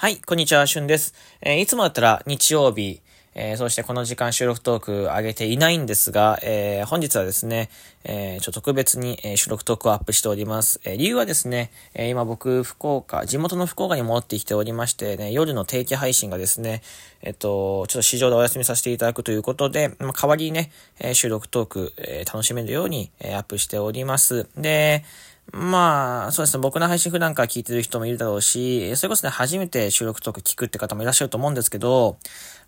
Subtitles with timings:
[0.00, 1.12] はい、こんにちは、しゅんです。
[1.42, 3.02] えー、いつもだったら日曜日、
[3.34, 7.68] えー、そしてこの時間収録トーク上げていないんですが、えー、本日はですね、
[8.04, 10.80] えー、ちょっと特別に、え収録トークをアップしております。
[10.86, 16.80] え理由はですね、え今僕、福岡、地元の福岡に戻ってきておりましてね、夜の定期配信がですね、
[17.20, 24.48] えっと、ちょっと市場でお休みさせていただくということで、まあ、代わりにね、え収録トーク、え楽しめるように、えアップしております。
[24.56, 25.04] で、
[25.52, 26.60] まあ、そうですね。
[26.60, 32.18] 僕の配信普段から聞いてる人もいるだろうし、それこそね、初めて収録とか聞くって方もいらっしゃると思うんですけど、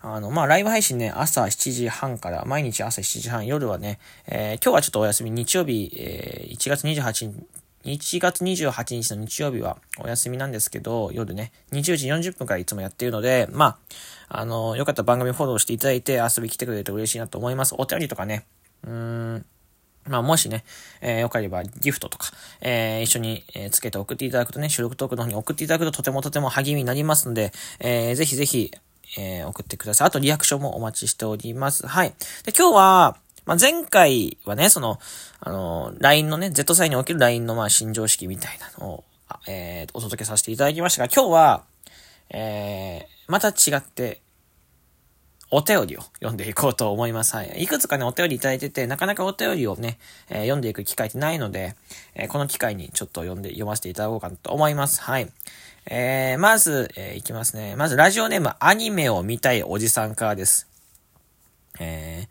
[0.01, 7.45] あの、まあ、ライブ配信ね、朝7時半から、毎日朝7時半、夜はね、えー、今日はちょっとお休み、日曜日、えー、1月28日、
[7.85, 13.77] 1月28日の日曜日はお休みなんですけど、夜ね、20時40分からいつもやっているので、ま
[14.29, 17.75] あ、あの、よかったら番組フォローしていただいて遊び来てくれると嬉しいなと思います。
[17.77, 18.45] お便りとかね、
[18.85, 18.91] うー
[19.35, 19.45] ん、
[20.07, 20.63] まあ、もしね、
[21.01, 28.71] えー、よければギフトとか、えー、一緒に、えー、つけて送っていただくとね、収録トークの方に送っていただくととてもとても励みになりますので、えー、ぜひぜひ、
[29.17, 30.07] えー、送ってください。
[30.07, 31.87] あとリアクションもお待ちしております。
[31.87, 32.09] はい。
[32.45, 34.99] で、今日は、まあ、前回はね、その、
[35.39, 39.03] あの、LINE のね、Z サイにおける LINE のまあ、新常識みたいなのを、
[39.47, 41.63] えー、お届けさせていただきましたが、今日は、
[42.29, 44.22] えー、また違って、
[45.55, 47.35] お便りを読んでいこうと思います。
[47.35, 47.61] はい。
[47.61, 51.75] いくつかね、お便りいただいてて、なかなかお便りをね、えー、読んでいく機会ってないので、
[52.15, 54.99] えー、この機会にちょっと読んで、読ませていただこうかなと思います。
[55.01, 55.31] はい。
[55.85, 57.75] えー、まず、えー、いきますね。
[57.75, 60.67] まず、ラジオネーム、アニメを見たいおじさんからです。
[61.79, 62.27] え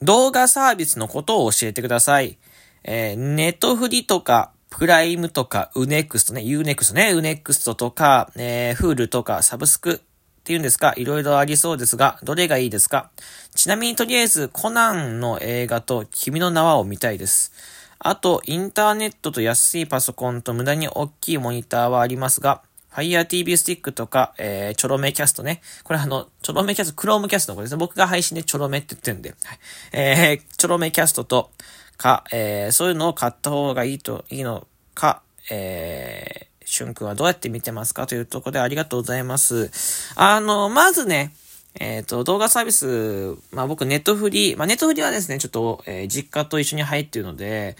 [0.00, 2.38] ー、動画サービスのことを教えてください。
[2.82, 10.00] えー、ネットフリとか、プライムとか、ウネクストね、 U-NEXT ね、ウネクストとか、えー、 Hulu とか、サブスク、
[10.46, 13.10] っていうんですか、いろいろありそうですが、どれがいいですか？
[13.56, 17.52] ちなみにとりあえず、コナンの映画と君の名はを見たいです。
[17.98, 25.62] あと、インターネットと安いパソコンと無駄に大きいモニターはありますが、Fire TV スティックとか、えー、チョロメキャストね。
[25.82, 27.78] これあの、チョロメキャスト、クロームキャストのことですね。
[27.78, 29.30] 僕が配信でチョロメって言ってるんで。
[29.30, 29.58] はい、
[29.90, 31.50] えー、チョロメキャストと
[31.96, 39.70] か、えー、そういうのを買った方がいいと、いいのか、えー、しゅんくんはどうやって見てますかというところでありがとうございます。
[40.16, 41.32] あの、まずね、
[41.78, 47.76] えっ、ー、と、動画サービス、まあ僕ネットフリー、まあネットフリーはですね、ちょっと、えー、実家と一緒に入ってるので、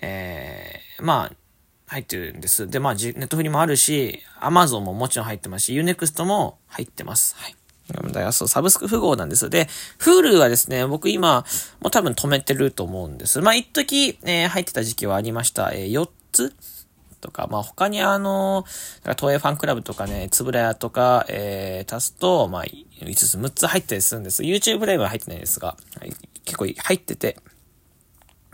[0.00, 1.32] えー、まあ、
[1.86, 2.68] 入ってるんです。
[2.68, 7.36] で、まあ、ネットフリもあるし、アマゾンももちろん入ってますし、 U-NEXT も入ってます。
[7.36, 7.56] はい。
[7.90, 9.50] だからそう、サブスク富豪なんです。
[9.50, 9.68] で、
[9.98, 11.44] Hulu はですね、僕今、
[11.80, 13.40] もう多分止めてると思うんです。
[13.40, 15.72] まあ、一時、えー、入ってた時期はありました。
[15.72, 16.54] えー、4つ
[17.20, 18.64] とか、まあ、他にあの、
[19.04, 24.42] だから東映ファンクラブとかね、つぶらやとか、えー、足すと、まあ、5つ、6つ入ったりするんです。
[24.42, 25.76] YouTube ライブは入ってないですが、
[26.44, 27.36] 結構入ってて。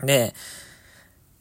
[0.03, 0.33] で、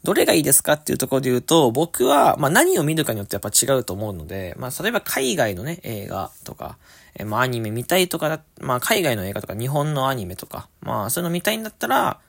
[0.07, 6.79] どれがいいですかっていうところで言うと、僕は、まあ何を見るかによってやっぱ違うと思うので、まあ例えば海外のね、映画とか、
[7.17, 12.21] え、まあアニメ見たいとかだ、まあ海外の映画とか日本のアニメとか、まあそういうの見たいんだったら、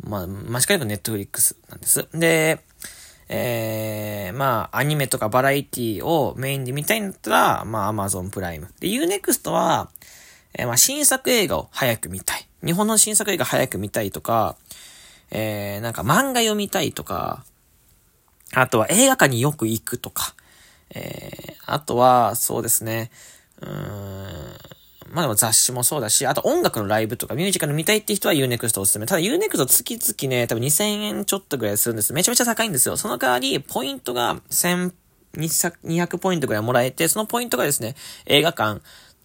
[0.00, 2.08] まあ間違いなくネットフリックスなんです。
[2.14, 2.60] で、
[3.28, 8.68] えー、まあ、アニメとかバラエティをメインで見たいんだったら、まあ、アマゾンプライム。
[8.80, 9.90] で、Unext は、
[10.54, 12.48] えー、まあ、新作映画を早く見たい。
[12.64, 14.56] 日本の新作映画早く見たいとか、
[15.30, 17.44] えー、なんか漫画読みたいとか、
[18.54, 20.34] あとは映画館によく行くとか、
[20.94, 23.10] えー、あとは、そうですね、
[23.60, 24.58] うーん、
[25.12, 29.06] まあでも雑誌もそうだし、あと音楽のライブとかミュージカル見たいって人は Unext おすすめ。
[29.06, 32.12] ただ Unext 月々ね、多分2000円ちょっとぐらいするんです。
[32.12, 32.96] めちゃめちゃ高いんですよ。
[32.96, 34.92] その代わり、ポイントが1000、
[35.34, 37.94] 200ポイントぐらいもらえて、そのポイントがですね、
[38.26, 38.80] 映画館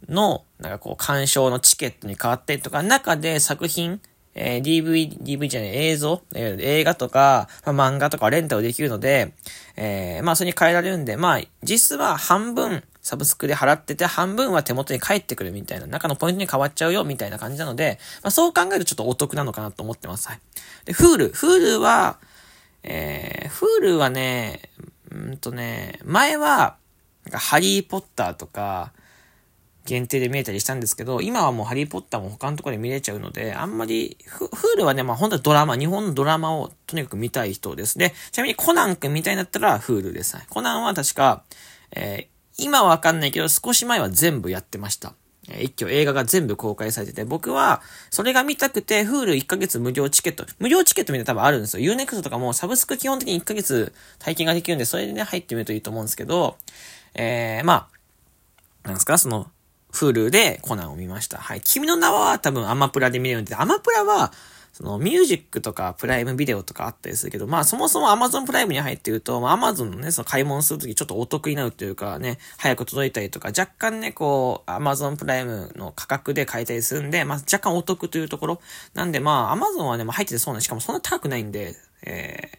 [0.10, 4.02] の、なんかこう、鑑賞のチケットに変わったりとか、中で作品、
[4.36, 9.34] えー、DV、DV じゃない、映像、えー、映画とか、まあ、漫画とかレンタルできるので、
[9.76, 20.30] えー、まあ、それに変えられるんで、まあ、実は半分、サブスクで払ってて、半分は手元に返ってくるみたいな、中のポイントに変わっちゃうよ、みたいな感じなので、まあ、そう考えるとちょっとお得なのかなと思ってます。
[20.30, 20.40] はい。
[20.86, 22.18] で、 Hulu。Hulu は、
[22.84, 24.62] えー、 Hulu はね、
[25.12, 26.78] うんとね、前は、
[27.26, 28.94] なんかハリーポッターとか、
[29.86, 37.98] 限定で見えたりしたんですけど、今はもうハリーポッターも他のところで見れちゃうので、あんまり、 Hulu はね、まあ本当はドラマ、日本のドラマをとにかく見たい人です。
[37.98, 40.38] で、ちなみにコナン君見たいんだったら Hulu です。
[40.50, 41.44] コナンは確か、
[41.92, 45.14] え今はわかんないけど、少し前は全部やってました
[45.50, 45.64] え。
[45.64, 51.94] 一挙映画が全部公開されてて、僕は、それが見たくて、フール1ヶ月無料チケット、無料チケットみたいな多分あるんですよ。
[51.94, 56.58] Unext とかもサブスク基本的に1ヶ月体験ができるんで、それでね、入ってみるといいと思うんですけど、
[57.16, 57.88] えー、ま
[58.84, 59.50] あ、なんですか、その、
[59.92, 61.38] フールでコナンを見ました。
[61.38, 61.62] はい。
[61.62, 64.34] 君の名は多分アマプラで見れるんで、アマプラは、
[64.74, 78.62] そのミュージックとかプライムビデオとかあったりするけど、まあそもそも Amazon プライムに入ってると、まあ Amazon のね、その買い物するときちょっとお得になるというかね、早く届いたりとか、若干ね、こう、Amazon プライムの価格で買えたりするんで、まあ若干お得というところ。
[78.96, 82.50] なんでまあ Amazon はね、まあ入っててそうな、しかもそんな高くないんで、え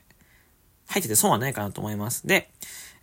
[0.88, 2.28] ー、入ってて損はないかなと思います。
[2.28, 2.49] で、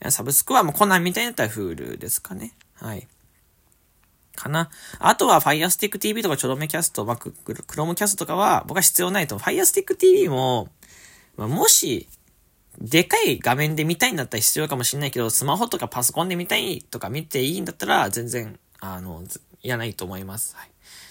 [0.10, 2.54] サブスクはもうコナンみたいになったら Hulu ですかね。
[2.76, 3.08] はい。
[4.36, 4.70] かな。
[5.00, 7.34] あとは Firestick TV とかちょどめキャスト、まあ、ク
[7.76, 9.38] ロームキャストとかは僕は必要ないと。
[9.38, 10.70] Firestick TV も、
[11.38, 12.08] まあ、もし、
[12.80, 19.24] でかい画面で見たいんだったら必要かもしれないけど、スマホとかパソコンで見たいとか見ていいんだったら、全然、あの、
[19.62, 20.56] いらないと思います。
[20.56, 20.66] は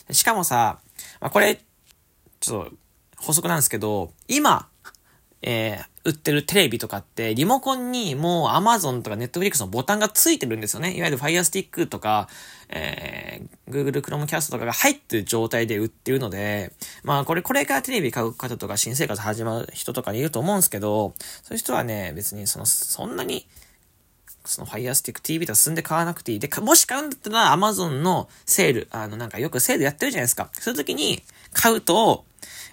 [0.08, 0.14] い。
[0.14, 0.80] しかもさ、
[1.20, 1.62] まあ、これ、
[2.40, 2.72] ちょっと、
[3.18, 4.68] 補足なんですけど、今、
[5.42, 10.94] えー、売ってるテレビとかって、リモコンにもう Amazon とか Netflix のボタンがついてるんですよね。
[10.94, 12.28] いわゆる Fire Stick とか、
[12.68, 16.72] えー、Google Chromecast とかが入ってる状態で売ってるので、
[17.04, 23.46] まあこれ、これからテレビ買う方とか新生活始まる人とかにいると思うんですけど、そういう人はね、別にその、そんなに、
[24.44, 26.38] その Fire Stick TV と進んで買わなくていい。
[26.38, 30.50] で、もし買うんだったら Amazon のセール、あのなんかよくセールやってるじゃないですか。
[30.52, 31.22] そういう時に
[31.52, 32.24] 買うと、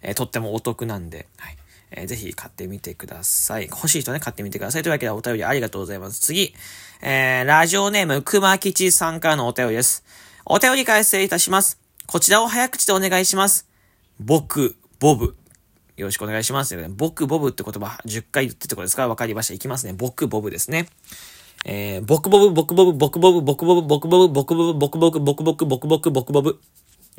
[0.02, 1.58] えー、とってもお得なんで、はい。
[1.92, 3.68] えー、ぜひ買ってみてください。
[3.68, 4.84] 欲しい人ね、買ってみてください。
[4.84, 6.20] というわけでお便りありがとうございます。
[6.20, 6.54] 次、
[7.02, 10.04] えー、ラジオネーム、熊吉さんからのお便りです。
[10.46, 11.80] お便り返失礼いたします。
[12.06, 13.68] こちらを早口でお願いします。
[14.20, 15.36] 僕、ボブ。
[15.98, 16.76] よろしくお願いします。
[16.90, 19.04] 僕、ボブって言葉10回言ってってことですか？
[19.04, 19.54] らわかりました。
[19.54, 19.94] いきますね。
[19.94, 20.88] 僕、ボブですね。
[21.66, 26.60] えー、僕ボブ、僕ボブ、僕ボブ、僕ボブ、僕ボブ、僕ボブ、僕ボブ、僕ボブ、僕ボブ、僕ボブ。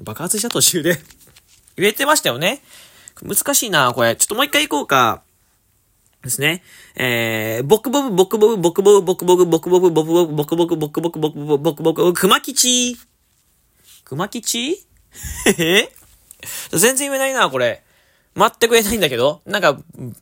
[0.00, 0.96] 爆発した途中で
[1.76, 2.62] 言えてましたよね。
[3.22, 4.16] 難しいな、これ。
[4.16, 5.22] ちょっともう一回行こうか。
[6.22, 6.62] ですね。
[6.96, 12.96] えー、ボクボブ、ボクボブ、ボクボブ、ボクボブ、ボクボブ、ボクボブ、ボクボク、ボクボク、ボクボク、ボクボク、熊吉。
[14.04, 14.86] 熊吉？
[15.58, 15.88] え
[16.70, 17.82] 全然言えないな、これ。
[18.36, 19.42] 全く言えないんだけど。
[19.44, 19.78] なんか、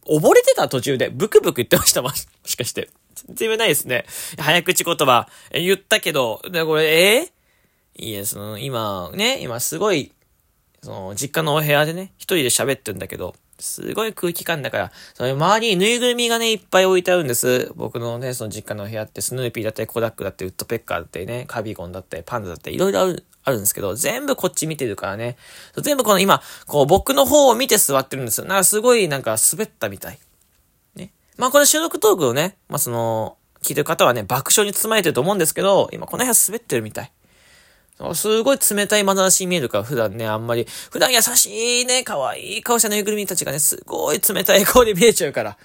[0.06, 2.10] 溺れてた途中で、ブクブク言ってましたも
[2.44, 2.88] しかして。
[3.26, 4.06] 全然言えないですね。
[4.38, 10.12] 早口言葉、言ったけど、で、これ、えー、いや、その、今、ね、今すごい、
[10.82, 17.72] その、実家のお部屋でね、一人で喋ってるんだけど、すごい空気感だから、その周りにぬいぐるみがね、いっぱい置いてあるんです。
[17.74, 25.36] 僕のね、その実家のお部屋って、スヌーピーだったり、コダックだったり、ウッドペッカーだったりね、カビゴンだったり、パンダだったり、いろいろある、あるんですけど、全部こっち見てるからね。
[25.80, 28.46] 全部この今、こう僕の方を見て座ってるんですよ。
[28.46, 30.18] なんかすごいなんか滑ったみたい。
[30.96, 31.12] ね。
[31.36, 37.12] まあこれ収録トークをね、まあその、聞いてる方はね、爆笑に包まれてると思うんですけど、今この部屋滑ってるみたい。
[38.14, 45.56] すごい冷たい眼差しに見えるから、普段ね、あんまり、普段優しいね、可愛い顔したぬいぐるみたちがね、すごい冷たい顔で見えちゃうから、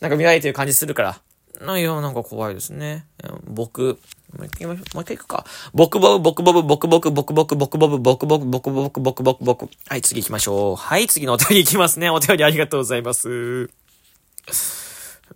[0.00, 1.20] なんか見られてる感じするから。
[1.60, 3.06] ないよ、なんか怖いですね。
[3.44, 3.98] 僕、
[4.36, 5.46] もう一回、もう一回行くか。
[5.72, 9.68] 僕ボブ、僕ボブ、僕僕、僕僕、僕僕、僕僕、僕僕、僕僕、僕。
[9.88, 10.76] はい、次行きましょう。
[10.76, 12.10] はい、次のお便り行きますね。
[12.10, 13.70] お便りありがとうございます。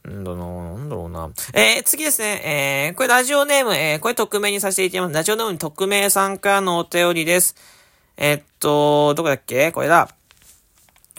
[0.09, 1.31] んだななんだろうな。
[1.53, 2.89] えー、次ですね。
[2.89, 5.15] えー、これラジオネーム、えー、これ匿名にさせていただきます。
[5.15, 7.55] ラジオネーム匿名さんからのお便りです。
[8.17, 9.73] えー、っと、どこだっけ？
[9.73, 10.09] これだ。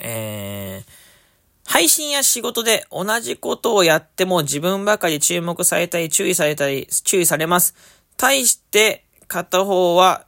[0.01, 7.75] えー、配信や仕事で同じことをやっても自分ばかり注目されたり、注意されたり、注意されます。
[8.17, 10.25] 対して、片方は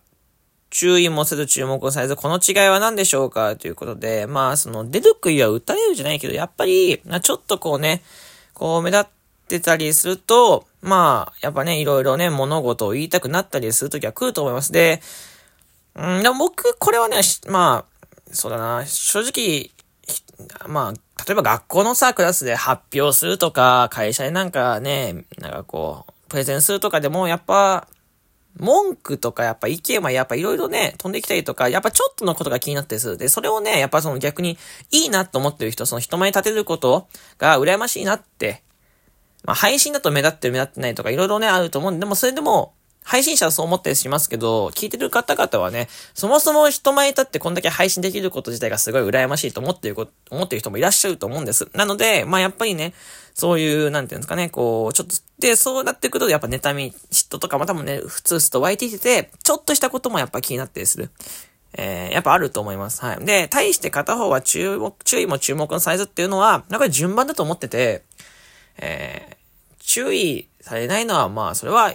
[0.69, 3.55] 注意もせず注目されず、この違いは何でしょうか？
[3.55, 8.01] ということで、まあ、その、出る杭は打たれるじゃないけど、やっぱり、ちょっとこうね、
[8.63, 9.05] こう目立っ
[9.49, 14.71] てたりすると、まあ、やっぱね、いろいろね、物事を言いたくなったりするときは来ると思います。
[14.71, 15.01] で、
[15.95, 19.69] うん、でも僕、これはね、まあ、そうだな、正直、
[20.69, 27.89] まあ、例えば学校のさ、クラスで発表するとか、会社でなんかね、なんかこう、プレゼンするとかでも、やっぱ、
[28.57, 33.17] 文句とかやっぱ意見はやっぱいろいろね、飛んできたりとか、やっぱちょっとのことが気になってする。
[33.17, 34.57] で、それをね、やっぱその逆に
[34.91, 37.07] いいなと思ってる人、その人前に立てること
[37.37, 38.63] が羨ましいなって、
[39.43, 49.95] まあ配信だと目立ってる目立ってないとかいろいろね、あると思うんで、でもそれでも、配信者はそう思ったりしますけど、聞いてる方々はね、そもそも人前に立ってこんだけ配信できること自体がすごい羨ましいと思ってる
[50.31, 51.69] 思ってる人もいらっしゃると思うんです。
[51.73, 52.93] なので、まあやっぱりね、
[53.33, 61.09] そういう、なんていうんですかね、こう、ちょっと、で、そうなってくると、やっぱ妬み、嫉妬とかまたもね、普通すと湧いてきてて、ちょっとしたこともやっぱ気になったりする。
[61.75, 63.01] えー、やっぱあると思います。
[63.01, 63.25] はい。
[63.25, 68.03] で、対して片方は注目、注意も注目のサイズっていうのは、なんか順番だと思ってて、
[68.77, 71.93] えー、注意されないのは、まあ、それは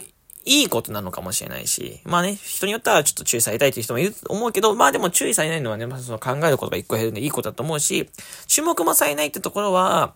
[0.49, 8.09] いいことなのかもしれないし、まあね、人によってはちょっと注意されたいという人もいると思うけど、まあでも注意されないのはね、まあその考えることが一個減るんでいいことだと思うし、
[8.47, 10.15] 注目もされないってところは、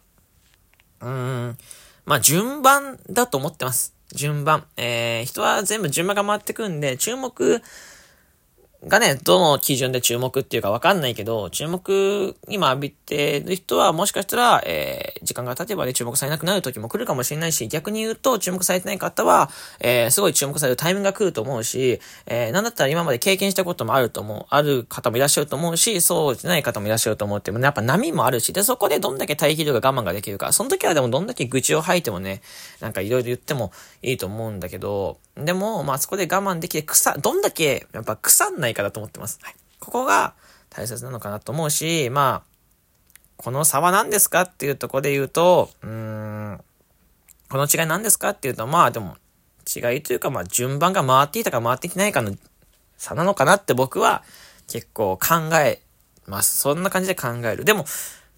[1.01, 1.09] うー
[1.51, 1.59] ん、
[2.07, 3.95] まあ順番だと思ってます。
[4.15, 4.65] 順番。
[4.77, 7.63] えー、人は全部順番が回ってくんで、注目
[8.87, 32.43] がね、どの基準で注目っていうかわかんないけど、注目今浴びてる人はもしかしたら、えー、時間が経てばね、注目されなくなる時も来るかもしれないし、逆に言うと注目されてない方は、えー、すごい注目されるタイミングが来ると思うし、えー、なんだったら今まで経験したこともあると思う、ある方もいらっしゃると思うし、そうじゃない方もいらっしゃると思うっても、ね、やっぱ波もあるし、で、そこでどんだけ耐久量が我慢ができるか、その時はでもどんだけ愚痴を吐いてもね、
[32.81, 33.71] なんかいろいろ言っても
[34.03, 39.39] いいと思うんだけど、でも、まあそこで我慢できて腐、どんだけ、やっぱ腐んないかだと思ってます。
[39.43, 39.55] はい。
[39.81, 40.35] ここが
[40.71, 42.53] 大切なのかなと思うし、まあ、
[43.37, 46.61] この差は何ですかっていうとこで言うと、うん、
[47.51, 49.17] この違い何ですかっていうと、まあでも、
[49.67, 52.35] 違いというか、まあ順番が回っていたか回ってきてないかの
[52.97, 54.23] 差なのかなって僕は
[54.69, 55.81] 結構考え
[56.27, 56.59] ます。
[56.59, 57.65] そんな感じで考える。
[57.65, 57.85] でも、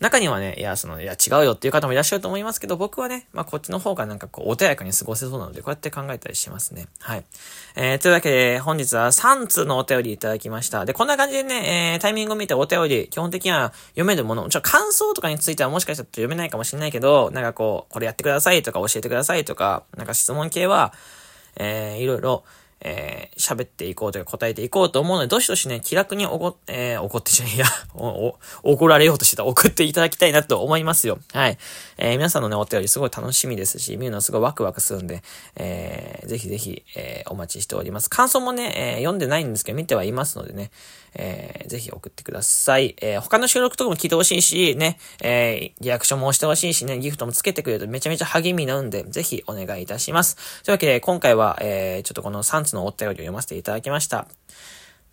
[0.05, 6.87] 中にはね、いや、その、いや、違うよっていう方もいらっしゃると思いますけど、僕はね、まあ、こっちの方がなんかこう、穏やかに過ごせそうなので、こうやって考えたりしますね。
[7.01, 7.25] はい。
[7.75, 10.85] えー、というわけで、本日は3通のお便りいただきました。
[10.85, 20.93] で、こんな感じでね、えー、タイミングを見てお便り、基本的には読めるもの、ちょ、感想とかについてはもしかしたら読めないかもしれないけど、なんかこう、これやってくださいとか教えてくださいとか、なんか質問系は、
[21.57, 22.45] えー、いろいろ、
[22.85, 31.19] えー、喋っていこうというか答えていこうと思うので、どしどしね、気楽におご、えー、怒ってじゃねえや、 お、お、怒られようとしてた、送っていただきたいなと思いますよ。
[31.33, 31.59] はい。
[31.97, 35.23] えー、皆さんのね、お便りすごい楽しみですし、見るのすごいワクワクするんで、
[35.57, 38.11] えー、ぜひぜひ、えー、お待ちしております。
[38.11, 40.71] 感想もね、えー、読んでないんですけど、見てはいますのでね、
[41.15, 42.97] えー、ぜひ送ってください。
[43.01, 50.63] えー、他の収録とかも聞いてほしいし、ね、えー、リアクションもしてほしいしね、ギフトもつけてくれるとめちゃめちゃ励みになるんで、ぜひお願いいたします。
[50.65, 54.29] というわけで、今回は、えー、ちょっとこの3つのお便りを読ませていただきました。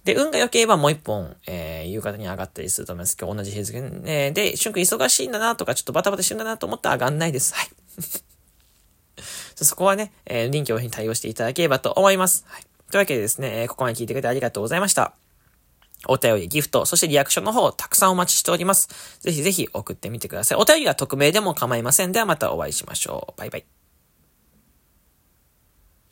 [0.03, 3.15] で、運が良ければもう一本、えー、夕方に上がったりすると思います。
[3.20, 7.53] 今日同じ日付、ね、で、瞬間忙しいんだなとか、ちょっとバタバタしてんだなと思ったら上がんないです。
[7.53, 7.70] はい。
[9.56, 12.46] そこはね、えー、臨機応変に対応していただければと思います。
[12.48, 12.63] はい。
[12.89, 15.13] というわけでですね、えー、ここまで聞いてくれてありがとうございました。
[16.08, 19.20] お便り、ギフト、そしてリアクションの方、たくさんお待ちしております。
[19.20, 20.58] ぜひぜひ送ってみてください。
[20.58, 22.12] お便りは匿名でも構いません。
[22.12, 23.39] ではまたお会いしましょう。
[23.39, 23.81] バイバイ。